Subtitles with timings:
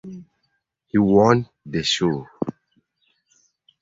[0.87, 2.25] He won the show.